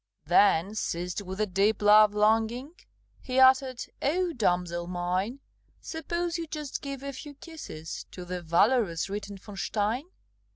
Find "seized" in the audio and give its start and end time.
0.73-1.21